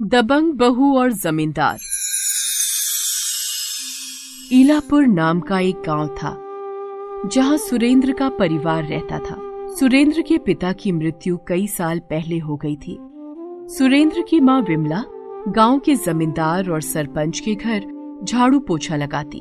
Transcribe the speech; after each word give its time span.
दबंग 0.00 0.52
बहू 0.52 0.96
और 0.98 1.12
जमींदार। 1.12 1.78
ईलापुर 4.52 5.06
नाम 5.06 5.40
का 5.40 5.58
एक 5.60 5.80
गाँव 5.86 6.08
था, 6.08 6.30
जहाँ 7.28 7.56
सुरेंद्र 7.56 8.12
का 8.12 8.28
परिवार 8.28 8.84
रहता 8.84 9.18
था। 9.18 9.36
सुरेंद्र 9.74 10.22
के 10.22 10.38
पिता 10.38 10.72
की 10.72 10.92
मृत्यु 10.92 11.38
कई 11.48 11.66
साल 11.66 11.98
पहले 12.00 12.38
हो 12.38 12.56
गई 12.56 12.76
थी। 12.76 12.96
सुरेंद्र 13.68 14.22
की 14.22 14.40
माँ 14.40 14.60
विमला 14.62 15.02
गाँव 15.48 15.78
के 15.78 15.94
जमींदार 15.96 16.70
और 16.70 16.80
सरपंच 16.80 17.40
के 17.40 17.54
घर 17.54 17.86
झाड़ू 18.24 18.60
पोछा 18.60 18.96
लगाती। 18.96 19.40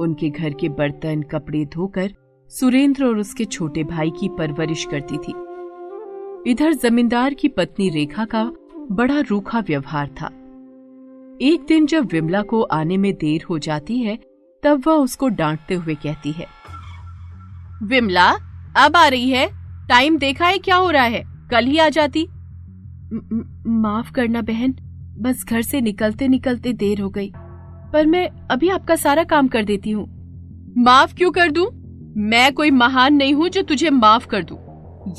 उनके 0.00 0.30
घर 0.30 0.54
के 0.54 0.68
बर्तन, 0.68 1.22
कपड़े 1.22 1.64
धोकर 1.64 2.14
सुरेंद्र 2.50 3.04
और 3.04 3.18
उसके 3.18 3.44
छोटे 3.44 3.84
भाई 3.84 4.10
की 4.10 4.28
परवरिश 4.28 4.84
करती 4.84 5.18
थी। 5.18 5.34
इधर 6.50 6.72
जमींदार 6.72 7.34
की 7.34 7.48
पत्नी 7.48 7.88
रेखा 7.88 8.24
का 8.24 8.50
बड़ा 8.90 9.20
रूखा 9.20 9.60
व्यवहार 9.60 10.08
था। 10.20 10.26
एक 11.42 11.64
दिन 11.68 11.86
जब 11.86 12.08
विमला 12.12 12.42
को 12.42 12.62
आने 12.62 12.96
में 12.96 13.12
देर 13.14 13.44
हो 13.50 13.58
जाती 13.58 13.98
है 13.98 14.18
तब 14.62 14.82
वह 14.86 14.94
उसको 14.94 15.28
डांटते 15.28 15.74
हुए 15.74 15.94
कहती 15.94 16.32
है 16.32 16.46
विमला 17.82 18.28
अब 18.76 18.96
आ 18.96 19.06
रही 19.08 19.30
है। 19.30 19.46
टाइम 19.88 20.16
देखा 20.18 20.46
है 20.46 20.58
क्या 20.58 20.76
हो 20.76 20.90
रहा 20.90 21.02
है? 21.02 21.22
कल 21.50 21.64
ही 21.64 21.78
आ 21.78 21.88
जाती। 21.88 22.26
माफ़ 23.66 24.12
करना 24.12 24.42
बहन 24.42 24.74
बस 25.18 25.44
घर 25.48 25.62
से 25.62 25.80
निकलते 25.80 26.28
निकलते 26.28 26.72
देर 26.72 27.00
हो 27.00 27.08
गई। 27.10 27.32
पर 27.92 28.06
मैं 28.06 28.28
अभी 28.50 28.68
आपका 28.68 28.96
सारा 28.96 29.24
काम 29.24 29.48
कर 29.48 29.64
देती 29.64 29.90
हूँ। 29.90 30.06
माफ़ 30.78 31.14
क्यों 31.14 31.30
कर 31.30 31.50
दूँ? 31.50 31.66
मैं 32.16 32.52
कोई 32.54 32.70
महान 32.70 33.14
नहीं 33.14 33.34
हूँ 33.34 33.48
जो 33.48 33.62
तुझे 33.62 33.90
माफ़ 33.90 34.26
कर 34.26 34.42
दूँ। 34.42 34.58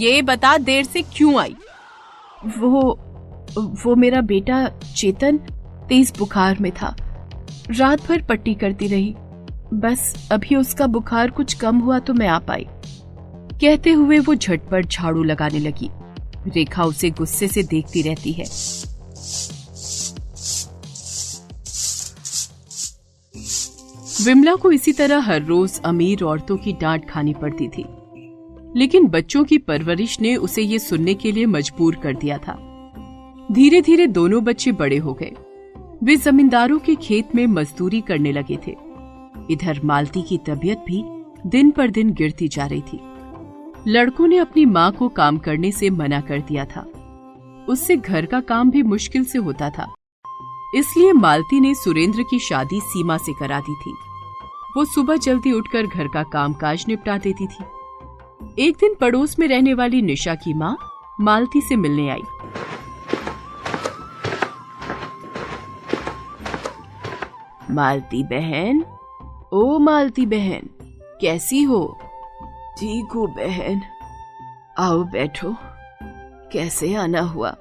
ये 0.01 0.21
बता 0.21 0.57
देर 0.57 0.83
से 0.83 1.01
क्यों 1.01 1.39
आई? 1.39 1.55
वो 2.57 2.97
वो 3.57 3.95
मेरा 3.95 4.21
बेटा 4.21 4.67
चेतन 4.95 5.37
तेज 5.89 6.13
बुखार 6.19 6.57
में 6.61 6.71
था। 6.71 6.95
रात 7.71 8.07
भर 8.07 8.21
पट्टी 8.21 8.53
करती 8.53 8.87
रही। 8.87 9.15
बस 9.73 10.29
अभी 10.31 10.55
उसका 10.55 10.87
बुखार 10.87 11.31
कुछ 11.31 11.53
कम 11.53 11.79
हुआ 11.79 11.99
तो 11.99 12.13
मैं 12.13 12.27
आ 12.27 12.39
पाई। 12.39 12.67
कहते 13.61 13.91
हुए 13.91 14.19
वो 14.19 14.35
झटपट 14.35 14.85
झाड़ू 14.85 15.23
लगाने 15.23 15.59
लगी। 15.59 15.89
रेखा 16.47 16.83
उसे 16.83 17.09
गुस्से 17.09 17.47
से 17.47 17.63
देखती 17.63 18.01
रहती 18.01 18.33
है। 18.33 18.45
विमला 24.25 24.55
को 24.55 24.71
इसी 24.71 24.93
तरह 24.93 25.19
हर 25.19 25.43
रोज 25.43 25.79
अमीर 25.85 26.23
औरतों 26.23 26.57
की 26.57 26.73
डांट 26.73 27.09
खानी 27.09 27.33
पड़ती 27.33 27.67
थी। 27.67 27.85
लेकिन 28.75 29.07
बच्चों 29.07 29.43
की 29.43 29.57
परवरिश 29.57 30.21
ने 30.21 30.35
उसे 30.35 30.61
ये 30.61 30.79
सुनने 30.79 31.13
के 31.13 31.31
लिए 31.31 31.45
मजबूर 31.45 31.95
कर 31.95 32.15
दिया 32.15 32.37
था। 32.37 32.72
धीरे 33.51 33.81
धीरे 33.81 34.07
दोनों 34.07 34.43
बच्चे 34.43 34.71
बड़े 34.71 34.97
हो 34.97 35.13
गए। 35.13 35.31
वे 36.03 36.15
जमींदारों 36.15 36.79
के 36.79 36.95
खेत 36.95 37.35
में 37.35 37.47
मजदूरी 37.47 38.01
करने 38.01 38.31
लगे 38.31 38.57
थे। 38.67 38.75
इधर 39.49 39.79
मालती 39.83 40.21
की 40.21 40.37
तबीयत 40.37 40.83
भी 40.87 41.03
दिन 41.49 41.71
पर 41.71 41.89
दिन 41.89 42.13
गिरती 42.13 42.47
जा 42.47 42.65
रही 42.65 42.81
थी। 42.81 42.99
लड़कों 43.87 44.27
ने 44.27 44.37
अपनी 44.37 44.65
माँ 44.65 44.91
को 44.91 45.09
काम 45.09 45.37
करने 45.37 45.71
से 45.71 45.89
मना 45.89 46.21
कर 46.21 46.39
दिया 46.39 46.65
था। 46.65 46.81
उससे 47.69 47.97
घर 47.97 48.25
का 48.25 48.39
काम 48.39 48.71
भी 48.71 48.83
मुश्किल 48.83 49.23
से 49.23 49.37
होता 49.37 49.69
था। 49.69 49.93
इसलिए 50.75 51.13
मालती 51.13 51.59
ने 51.59 51.75
सुरेंद्र 51.75 52.23
की 52.23 52.39
शादी 52.39 52.79
सीमा 52.79 53.17
से 53.17 53.33
करा 53.33 53.59
दी 53.59 53.75
थी। 53.75 53.93
वो 54.77 54.85
सुबह 54.85 55.17
जल्दी 55.17 55.51
उठकर 55.51 55.87
घर 55.87 56.07
का 56.07 56.23
कामकाज 56.23 56.85
निपटा 56.87 57.17
देती 57.17 57.47
थी। 57.47 57.63
एक 58.59 58.77
दिन 58.79 58.93
पड़ोस 58.93 59.39
में 59.39 59.47
रहने 59.47 59.73
वाली 59.73 60.01
निशा 60.01 60.35
की 60.35 60.53
माँ 60.53 60.77
मालती 61.21 61.61
से 61.61 61.75
मिलने 61.75 62.09
आई। 62.09 62.21
मालती 67.73 68.23
बहन? 68.23 68.85
ओ 69.53 69.79
मालती 69.79 70.25
बहन, 70.25 70.69
कैसी 71.21 71.63
हो? 71.63 71.99
ठीक 72.77 73.11
हो 73.15 73.27
बहन। 73.27 73.81
आओ 74.79 75.03
बैठो। 75.03 75.55
कैसे 76.51 76.95
आना 76.95 77.21
हुआ? 77.21 77.55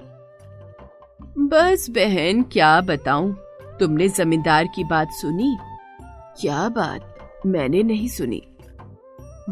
बस 1.38 1.86
बहन, 1.90 2.42
क्या 2.42 2.80
बताऊँ? 2.80 3.36
तुमने 3.80 4.08
जमींदार 4.08 4.66
की 4.66 4.84
बात 4.84 5.10
सुनी? 5.10 5.56
क्या 6.40 6.68
बात? 6.68 7.18
मैंने 7.46 7.82
नहीं 7.82 8.08
सुनी। 8.08 8.42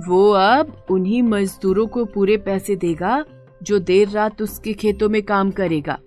वो 0.08 0.30
अब 0.30 0.86
उन्हीं 0.90 1.22
मजदूरों 1.22 1.86
को 1.86 2.04
पूरे 2.04 2.36
पैसे 2.36 2.76
देगा, 2.76 3.24
जो 3.62 3.78
देर 3.78 4.08
रात 4.08 4.42
उसके 4.42 4.72
खेतों 4.72 5.08
में 5.08 5.22
काम 5.22 5.50
करेगा। 5.50 5.98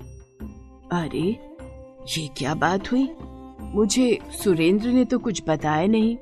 अरे, 0.91 1.39
ये 2.17 2.27
क्या 2.27 2.53
बात 2.53 2.91
हुई? 2.91 3.16
मुझे 3.75 4.19
सुरेंद्र 4.44 4.89
ने 4.89 5.06
तो 5.06 5.19
कुछ 5.19 5.41
बताया 5.47 5.88
नहीं। 5.88 6.17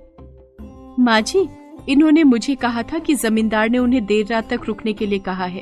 माँ 1.00 1.22
जी 1.22 1.48
इन्होंने 1.90 2.24
मुझे 2.24 2.56
कहा 2.56 2.84
था 2.84 3.00
कि 3.00 3.14
जमींदार 3.16 3.70
ने 3.70 3.78
उन्हें 3.78 4.06
देर 4.06 4.28
रात 4.28 4.50
तक 4.50 4.66
रुकने 4.68 4.94
के 4.94 5.06
लिए 5.06 5.20
कहा 5.20 5.46
है। 5.46 5.62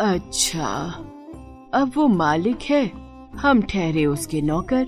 अच्छा 0.00 0.68
अब 1.74 1.92
वो 1.96 2.06
मालिक 2.08 2.62
है 2.62 2.84
हम 3.36 3.62
ठहरे 3.62 4.06
उसके 4.06 4.40
नौकर। 4.42 4.84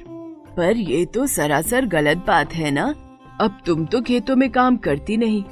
पर 0.56 0.76
ये 0.76 1.04
तो 1.04 1.26
सरासर 1.26 1.86
गलत 1.86 2.24
बात 2.26 2.54
है 2.54 2.70
ना? 2.70 2.94
अब 3.40 3.58
तुम 3.66 3.84
तो 3.86 4.00
खेतों 4.00 4.36
में 4.36 4.50
काम 4.50 4.76
करती 4.76 5.16
नहीं 5.16 5.42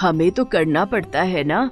हमें 0.00 0.30
तो 0.30 0.44
करना 0.44 0.84
पड़ता 0.84 1.22
है 1.22 1.44
ना? 1.44 1.70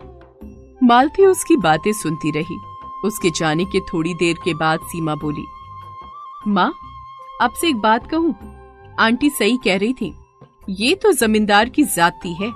मालती 0.82 1.26
उसकी 1.26 1.56
बातें 1.56 1.92
सुनती 1.92 2.30
रही 2.30 2.58
उसके 3.04 3.30
जाने 3.30 3.64
के 3.64 3.80
थोड़ी 3.80 4.14
देर 4.14 4.36
के 4.44 4.54
बाद 4.54 4.80
सीमा 4.84 5.14
बोली 5.14 5.44
माँ 6.48 6.72
आपसे 7.42 7.68
एक 7.68 7.76
बात 7.76 8.10
कहूँ? 8.10 8.34
आंटी 8.98 9.30
सही 9.30 9.56
कह 9.64 9.78
रही 9.78 9.92
थी। 9.92 10.14
ये 10.68 10.94
तो 10.94 11.12
जमींदार 11.12 11.68
की 11.68 11.84
जाति 11.84 12.32
है। 12.32 12.52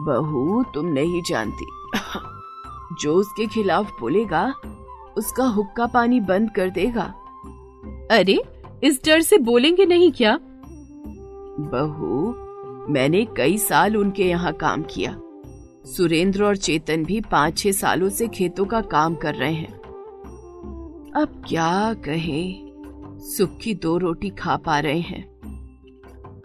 बहू 0.00 0.62
तुम 0.74 0.86
नहीं 0.86 1.22
जानती। 1.22 1.66
जो 3.02 3.14
उसके 3.14 3.46
खिलाफ 3.46 4.00
बोलेगा 4.00 4.54
उसका 5.16 5.44
हुक्का 5.44 5.86
पानी 5.86 6.20
बंद 6.20 6.50
कर 6.50 6.70
देगा। 6.70 7.02
अरे 8.10 8.40
इस 8.84 9.00
डर 9.04 9.20
से 9.20 9.38
बोलेंगे 9.38 9.86
नहीं 9.86 10.12
क्या? 10.12 10.38
बहू 11.72 12.34
मैंने 12.92 13.24
कई 13.36 13.58
साल 13.58 13.96
उनके 13.96 14.24
यहाँ 14.24 14.52
काम 14.52 14.82
किया। 14.82 15.16
सुरेंद्र 15.86 16.44
और 16.44 16.56
चेतन 16.56 17.04
भी 17.04 17.20
पाँच 17.20 17.58
छह 17.58 17.72
सालों 17.72 18.08
से 18.08 18.28
खेतों 18.28 18.64
का 18.64 18.80
काम 18.80 19.14
कर 19.14 19.34
रहे 19.34 19.52
हैं। 19.52 19.74
अब 21.12 21.42
क्या 21.48 21.94
कहें? 21.94 22.65
सुख 23.26 23.58
की 23.58 23.74
दो 23.74 23.98
रोटी 23.98 24.30
खा 24.30 24.56
पा 24.56 24.78
रहे 24.80 25.00
हैं। 25.00 25.36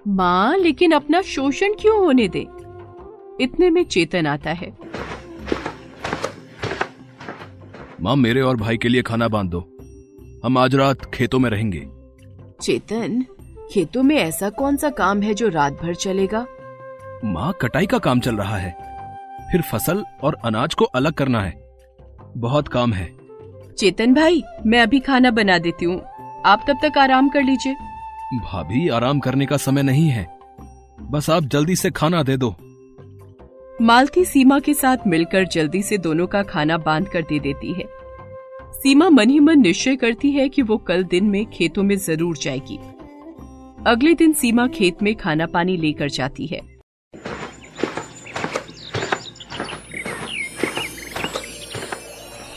माँ 0.07 0.57
लेकिन 0.57 0.91
अपना 0.91 1.21
शोषण 1.21 1.73
क्यों 1.79 1.97
होने 1.97 2.27
दे? 2.27 2.47
इतने 3.43 3.69
में 3.69 3.83
चेतन 3.83 4.27
आता 4.27 4.51
है। 4.51 4.77
माँ 8.01 8.15
मेरे 8.15 8.41
और 8.41 8.57
भाई 8.57 8.77
के 8.77 8.89
लिए 8.89 9.01
खाना 9.01 9.27
बाँध। 9.27 9.49
दो 9.49 9.77
हम 10.45 10.57
आज 10.57 10.75
रात 10.75 11.05
खेतों 11.05 11.39
में 11.39 11.49
रहेंगे। 11.49 11.87
चेतन 12.61 13.25
खेतों 13.71 14.03
में 14.03 14.15
ऐसा 14.15 14.49
कौन 14.49 14.77
सा 14.77 14.89
काम 14.89 15.21
है 15.21 15.33
जो 15.33 15.47
रात 15.47 15.73
भर 15.73 15.95
चलेगा? 15.95 16.45
माँ 17.25 17.53
कटाई 17.61 17.85
का 17.85 17.97
काम 17.97 18.19
चल 18.19 18.35
रहा 18.35 18.57
है। 18.57 18.71
फिर 19.51 19.61
फ़सल 19.61 20.05
और 20.23 20.37
अनाज 20.45 20.73
को 20.73 20.85
अलग 20.85 21.13
करना 21.13 21.41
है। 21.41 21.75
बहुत 22.37 22.67
काम 22.67 22.93
है। 22.93 23.21
चेतन 23.77 24.13
भाई 24.13 24.43
मैं 24.65 24.81
अभी 24.81 24.99
खाना 24.99 25.31
बना 25.31 25.57
देती 25.57 25.85
हूँ। 25.85 26.10
आप 26.45 26.63
तब 26.67 26.77
तक 26.83 26.97
आराम 26.97 27.29
कर 27.29 27.43
लीजिए? 27.43 27.73
भाभी 28.35 28.89
आराम 28.89 29.19
करने 29.19 29.45
का 29.45 29.57
समय 29.57 29.83
नहीं 29.83 30.07
है। 30.09 30.27
बस 31.01 31.29
आप 31.29 31.43
जल्दी 31.43 31.75
से 31.75 31.91
खाना 31.91 32.23
दे 32.23 32.37
दो। 32.37 32.55
मालती 33.81 34.25
सीमा 34.25 34.59
के 34.59 34.73
साथ 34.73 34.97
मिलकर 35.07 35.47
जल्दी 35.47 35.81
से 35.81 35.97
दोनों 35.97 36.27
का 36.27 36.43
खाना 36.43 36.77
बाँध 36.77 37.07
कर 37.07 37.21
दे 37.21 37.39
देती 37.39 37.73
है। 37.73 37.85
सीमा 38.73 39.09
मन 39.09 39.29
ही 39.29 39.39
मन 39.39 39.59
निश्चय 39.59 39.95
करती 39.95 40.31
है 40.31 40.49
कि 40.49 40.61
वो 40.61 40.77
कल 40.77 41.03
दिन 41.03 41.25
में 41.25 41.45
खेतों 41.45 41.83
में 41.83 41.97
ज़रूर 41.97 42.37
जाएगी। 42.37 42.79
अगले 43.87 44.13
दिन 44.13 44.33
सीमा 44.33 44.67
खेत 44.67 45.03
में 45.03 45.15
खाना 45.15 45.45
पानी 45.45 45.77
लेकर 45.77 46.09
जाती 46.09 46.45
है। 46.45 46.61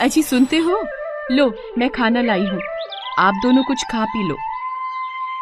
अजी 0.00 0.22
सुनते 0.22 0.58
हो? 0.58 0.84
लो 1.30 1.54
मैं 1.78 1.90
खाना 1.90 2.22
लाई 2.22 2.46
हूँ। 2.46 2.60
आप 3.18 3.34
दोनों 3.34 3.62
कुछ 3.62 3.82
खा 3.90 4.04
पी 4.04 4.28
लो। 4.28 4.36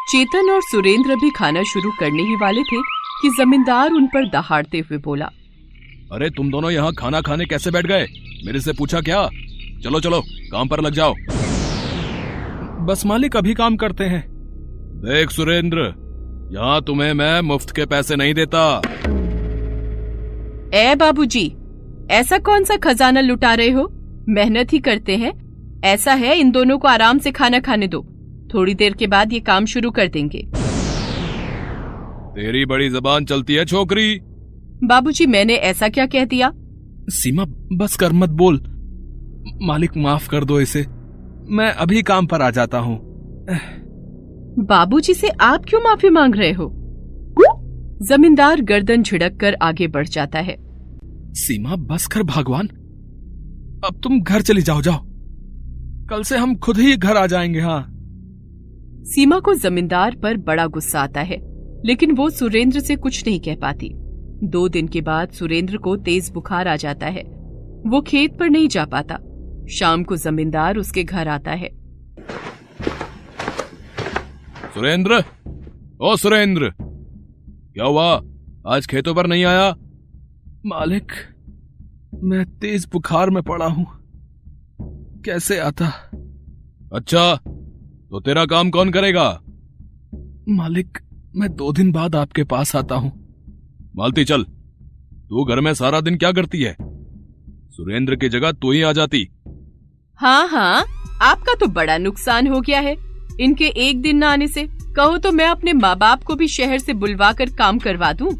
चेतन 0.09 0.49
और 0.49 0.61
सुरेंद्र 0.61 1.15
भी 1.15 1.29
खाना 1.29 1.61
शुरू 1.63 1.91
करने 1.99 2.23
ही 2.23 2.35
वाले 2.35 2.61
थे 2.61 2.81
कि 3.21 3.29
जमींदार 3.37 3.91
उन 3.91 4.07
पर 4.07 4.29
दहाड़ते 4.29 4.79
हुए 4.79 4.97
बोला 4.97 5.25
अरे 6.11 6.29
तुम 6.29 6.51
दोनों 6.51 6.71
यहाँ 6.71 6.93
खाना 6.93 7.21
खाने 7.21 7.45
कैसे 7.45 7.71
बैठ 7.71 7.85
गए? 7.85 8.05
मेरे 8.45 8.59
से 8.59 8.73
पूछा 8.73 9.01
क्या? 9.01 9.27
चलो 9.83 9.99
चलो 9.99 10.21
काम 10.51 10.67
पर 10.67 10.81
लग 10.81 10.93
जाओ। 10.93 11.13
बस 12.85 13.05
मालिक 13.05 13.37
अभी 13.37 13.53
काम 13.53 13.75
करते 13.75 14.03
हैं। 14.03 14.23
देख 15.01 15.29
सुरेंद्र 15.29 15.93
यहाँ 16.53 16.81
तुम्हें 16.81 17.13
मैं 17.13 17.41
मुफ़्त 17.41 17.75
के 17.75 17.85
पैसे 17.85 18.15
नहीं 18.15 18.33
देता। 18.33 18.81
ए 20.73 20.95
बाबूजी, 20.95 21.45
ऐसा 22.11 22.37
कौन 22.39 22.63
सा 22.63 22.77
खजाना 22.77 23.21
लुटा 23.21 23.53
रहे 23.53 23.69
हो? 23.69 23.87
मेहनत 24.29 24.73
ही 24.73 24.79
करते 24.79 25.17
हैं। 25.17 25.42
ऐसा 25.83 26.13
है 26.13 26.39
इन 26.39 26.51
दोनों 26.51 26.77
को 26.77 26.87
आराम 26.87 27.17
से 27.17 27.31
खाना 27.31 27.59
खाने 27.59 27.87
दो। 27.87 28.01
थोड़ी 28.53 28.73
देर 28.73 28.93
के 28.93 29.07
बाद 29.07 29.33
ये 29.33 29.39
काम 29.39 29.65
शुरू 29.65 29.91
कर 29.91 30.07
देंगे। 30.07 30.47
तेरी 32.31 32.65
बड़ी 32.65 32.89
जबान 32.89 33.25
चलती 33.25 33.55
है 33.55 33.65
छोकरी। 33.65 34.19
बाबूजी 34.83 35.25
मैंने 35.25 35.55
ऐसा 35.55 35.89
क्या 35.89 36.05
कह 36.05 36.25
दिया? 36.25 36.51
सीमा 37.09 37.45
बस 37.77 37.95
कर 37.95 38.13
मत 38.13 38.29
बोल। 38.29 38.63
मालिक 39.61 39.97
माफ़ 39.97 40.29
कर 40.29 40.43
दो 40.43 40.59
इसे। 40.59 40.85
मैं 41.49 41.71
अभी 41.71 42.01
काम 42.01 42.25
पर 42.25 42.41
आ 42.41 42.49
जाता 42.51 42.77
हूँ। 42.77 42.99
बाबूजी 44.59 45.13
से 45.13 45.29
आप 45.29 45.65
क्यों 45.69 45.81
माफ़ी 45.81 46.09
मांग 46.09 46.35
रहे 46.35 46.51
हो? 46.51 46.73
जमींदार 48.01 48.61
गर्दन 48.61 49.03
झिड़क 49.03 49.37
कर 49.41 49.53
आगे 49.53 49.87
बढ़ 49.87 50.07
जाता 50.07 50.39
है। 50.39 50.55
सीमा 51.33 51.75
बस 51.75 52.07
कर 52.07 52.23
भगवान। 52.23 52.67
अब 53.85 53.99
तुम 54.03 54.21
घर 54.21 54.41
चली 54.41 54.61
जाओ 54.61 54.81
जाओ। 54.81 55.12
कल 56.13 56.23
से 56.23 56.37
हम 56.37 56.55
खुद 56.55 56.77
ही 56.77 56.97
घर 56.97 57.17
आ 57.17 57.27
जाएँगे 57.27 57.59
हाँ। 57.59 57.87
सीमा 59.05 59.39
को 59.39 59.53
जमींदार 59.53 60.15
पर 60.15 60.37
बड़ा 60.37 60.67
गुस्सा 60.67 60.99
आता 61.01 61.21
है 61.21 61.37
लेकिन 61.85 62.11
वो 62.11 62.29
सुरेंद्र 62.29 62.79
से 62.79 62.95
कुछ 62.95 63.27
नहीं 63.27 63.39
कह 63.39 63.55
पाती। 63.55 63.89
दो 64.47 64.69
दिन 64.69 64.87
के 64.87 65.01
बाद 65.01 65.29
सुरेंद्र 65.29 65.77
को 65.77 65.95
तेज 65.95 66.29
बुखार 66.29 66.67
आ 66.67 66.75
जाता 66.75 67.07
है। 67.07 67.23
वो 67.87 68.01
खेत 68.01 68.37
पर 68.39 68.49
नहीं 68.49 68.67
जा 68.67 68.85
पाता। 68.85 69.17
शाम 69.69 70.03
को 70.03 70.17
जमींदार 70.17 70.77
उसके 70.77 71.03
घर 71.03 71.27
आता 71.27 71.51
है। 71.51 71.69
सुरेंद्र? 74.73 75.23
ओ 76.01 76.15
सुरेंद्र! 76.15 76.73
क्या 77.73 77.85
हुआ? 77.85 78.21
आज 78.67 78.87
खेतों 78.87 79.15
पर 79.15 79.27
नहीं 79.27 79.45
आया? 79.45 79.75
मालिक 80.65 81.11
मैं 82.23 82.45
तेज 82.45 82.87
बुखार 82.93 83.29
में 83.29 83.43
पड़ा 83.43 83.65
हूँ। 83.65 84.02
कैसे 85.25 85.57
आता? 85.59 85.87
अच्छा 86.93 87.35
तो 87.35 88.19
तेरा 88.19 88.45
काम 88.45 88.69
कौन 88.69 88.91
करेगा? 88.91 89.29
मालिक 90.49 90.97
मैं 91.35 91.49
दो 91.55 91.71
दिन 91.73 91.91
बाद 91.91 92.15
आपके 92.15 92.43
पास 92.43 92.75
आता 92.75 92.95
हूँ। 92.95 93.11
मालती 93.95 94.25
चल। 94.25 94.43
तू 94.43 95.43
घर 95.45 95.59
में 95.59 95.73
सारा 95.73 96.01
दिन 96.01 96.17
क्या 96.17 96.31
करती 96.31 96.61
है? 96.61 96.75
सुरेंद्र 97.71 98.15
की 98.15 98.29
जगह 98.29 98.51
तू 98.51 98.71
ही 98.71 98.81
आ 98.81 98.91
जाती। 98.91 99.27
हाँ 100.19 100.47
हाँ 100.47 100.83
आपका 101.21 101.53
तो 101.55 101.67
बड़ा 101.67 101.97
नुकसान 101.97 102.47
हो 102.47 102.61
गया 102.61 102.79
है। 102.79 102.95
इनके 103.39 103.67
एक 103.79 104.01
दिन 104.01 104.17
न 104.17 104.23
आने 104.23 104.47
से 104.47 104.67
कहो 104.95 105.17
तो 105.17 105.31
मैं 105.31 105.47
अपने 105.47 105.73
माँ 105.73 105.95
बाप 105.97 106.23
को 106.23 106.35
भी 106.35 106.47
शहर 106.47 106.77
से 106.77 106.93
बुलवा 106.93 107.31
कर 107.33 107.49
काम 107.49 107.79
करवा 107.79 108.11
दूँ। 108.13 108.31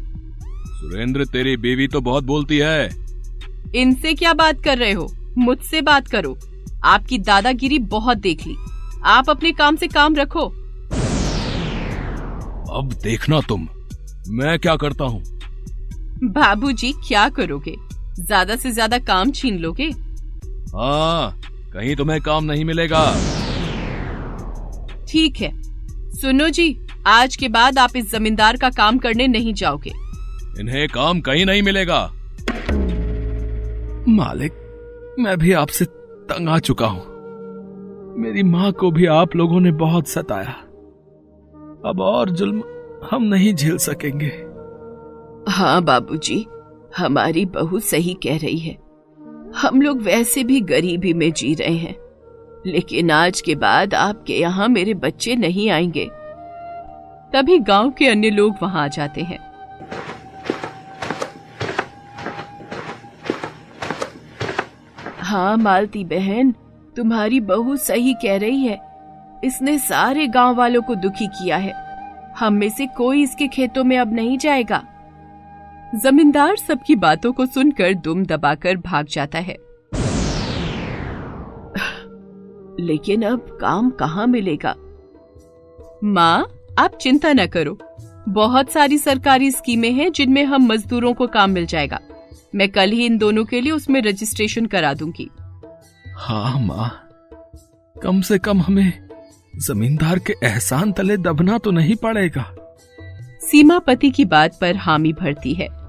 सुरेंद्र 0.74 1.24
तेरी 1.24 1.56
बीवी 1.56 1.88
तो 1.88 2.00
बहुत 2.00 2.24
बोलती 2.24 2.58
है। 2.58 2.88
इनसे 3.74 4.14
क्या 4.14 4.32
बात 4.34 4.62
कर 4.64 4.78
रहे 4.78 4.92
हो? 4.92 5.12
मुझसे 5.38 5.80
बात 5.82 6.08
करो। 6.08 6.36
आपकी 6.84 7.18
दादागिरी 7.20 7.78
बहुत 7.90 8.18
देख 8.18 8.46
ली। 8.46 8.56
आप 9.06 9.30
अपने 9.30 9.52
काम 9.52 9.76
से 9.76 9.86
काम 9.88 10.14
रखो। 10.16 10.44
अब 12.72 12.92
देखना 13.02 13.40
तुम 13.40 13.68
मैं 14.30 14.58
क्या 14.58 14.76
करता 14.76 15.04
हूँ? 15.04 15.22
बाबूजी 16.24 16.92
क्या 17.08 17.28
करोगे? 17.28 17.74
ज़्यादा 18.20 18.56
से 18.56 18.70
ज़्यादा 18.70 18.98
काम 19.00 19.30
छीन 19.30 19.58
लोगे? 19.58 19.90
हाँ 20.74 21.40
कहीं 21.72 21.94
तुम्हें 21.96 22.20
काम 22.20 22.44
नहीं 22.44 22.64
मिलेगा। 22.64 23.04
ठीक 25.08 25.40
है। 25.40 25.52
सुनो 26.12 26.48
जी 26.48 26.76
आज 27.06 27.36
के 27.36 27.48
बाद 27.48 27.78
आप 27.78 27.96
इस 27.96 28.10
जमींदार 28.12 28.56
का 28.56 28.70
काम 28.70 28.98
करने 28.98 29.26
नहीं 29.28 29.54
जाओगे। 29.54 29.92
इन्हें 30.60 30.86
काम 30.88 31.20
कहीं 31.20 31.44
नहीं 31.46 31.62
मिलेगा। 31.62 32.00
मालिक 34.08 35.16
मैं 35.18 35.36
भी 35.38 35.52
आपसे 35.52 35.84
तंग 36.24 36.48
आ 36.48 36.58
चुका 36.58 36.86
हूँ। 36.86 37.02
मेरी 38.18 38.42
माँ 38.42 38.72
को 38.72 38.90
भी 38.90 39.06
आप 39.06 39.36
लोगों 39.36 39.60
ने 39.60 39.72
बहुत 39.72 40.08
सताया। 40.08 40.54
अब 41.90 42.00
और 42.00 42.30
जुल्म 42.30 42.62
हम 43.10 43.22
नहीं 43.22 43.54
झेल 43.54 43.76
सकेंगे। 43.76 44.30
हाँ 45.52 45.82
बाबूजी, 45.82 46.46
हमारी 46.96 47.44
बहू 47.46 47.78
सही 47.78 48.14
कह 48.14 48.36
रही 48.36 48.58
है। 48.58 48.78
हम 49.56 49.82
लोग 49.82 50.00
वैसे 50.02 50.44
भी 50.44 50.60
गरीबी 50.60 51.12
में 51.14 51.32
जी 51.32 51.54
रहे 51.54 51.76
हैं 51.76 51.96
लेकिन 52.66 53.10
आज 53.10 53.40
के 53.40 53.54
बाद 53.54 53.94
आपके 53.94 54.32
यहाँ 54.32 54.68
मेरे 54.68 54.94
बच्चे 54.94 55.36
नहीं 55.36 55.70
आएँगे। 55.70 56.10
तभी 57.32 57.58
गाँव 57.58 57.90
के 57.90 58.06
अन्य 58.06 58.30
लोग 58.30 58.54
वहाँ 58.62 58.84
आ 58.84 58.88
जाते 58.88 59.20
हैं। 59.20 59.53
हाँ 65.34 65.56
मालती 65.56 66.04
बहन, 66.04 66.54
तुम्हारी 66.96 67.40
बहू 67.40 67.76
सही 67.76 68.14
कह 68.14 68.38
रही 68.38 68.64
है। 68.64 68.80
इसने 69.44 69.78
सारे 69.78 70.26
गाँव 70.26 70.54
वालों 70.54 70.82
को 70.82 70.94
दुखी 70.94 71.26
किया 71.26 71.56
है। 71.56 71.72
हम 72.38 72.52
में 72.52 72.68
से 72.70 72.86
कोई 72.86 73.22
इसके 73.22 73.48
खेतों 73.48 73.84
में 73.84 73.98
अब 73.98 74.14
नहीं 74.14 74.38
जाएगा। 74.38 74.84
जमींदार 75.94 76.56
सबकी 76.56 76.96
बातों 76.96 77.32
को 77.32 77.46
सुनकर 77.46 77.94
दुम 77.94 78.24
दबाकर 78.24 78.76
भाग 78.76 79.06
जाता 79.06 79.38
है। 79.38 79.56
लेकिन 82.80 83.22
अब 83.22 83.58
काम 83.60 83.90
कहाँ 83.90 84.26
मिलेगा? 84.26 84.74
माँ, 86.04 86.46
आप 86.78 86.98
चिंता 87.00 87.32
न 87.32 87.46
करो। 87.46 87.78
बहुत 88.28 88.70
सारी 88.70 88.98
सरकारी 88.98 89.50
स्कीमें 89.50 89.92
हैं 89.92 90.12
जिनमें 90.12 90.44
हम 90.44 90.66
मजदूरों 90.66 91.14
को 91.14 91.26
काम 91.26 91.50
मिल 91.50 91.66
जाएगा। 91.66 91.98
मैं 92.54 92.68
कल 92.68 92.90
ही 92.90 93.06
इन 93.06 93.18
दोनों 93.18 93.44
के 93.44 93.60
लिए 93.60 93.72
उसमें 93.72 94.02
रजिस्ट्रेशन 94.02 94.66
करा 94.66 94.94
दूँगी। 94.94 95.30
हाँ 96.16 96.60
माँ। 96.60 97.08
कम 98.02 98.20
से 98.20 98.38
कम 98.38 98.60
हमें 98.60 99.08
जमींदार 99.56 100.18
के 100.18 100.34
एहसान 100.44 100.92
तले 100.92 101.16
दबना 101.16 101.58
तो 101.58 101.70
नहीं 101.70 101.96
पड़ेगा। 101.96 102.54
सीमा 103.40 103.78
पति 103.78 104.10
की 104.10 104.24
बात 104.24 104.58
पर 104.60 104.76
हामी 104.76 105.12
भरती 105.12 105.54
है। 105.54 105.83